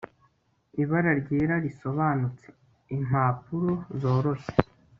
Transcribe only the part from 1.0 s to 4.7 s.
ryera risobanutse impapuro zoroshye